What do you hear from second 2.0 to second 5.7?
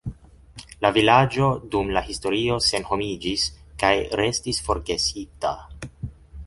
historio senhomiĝis kaj restis forgesita.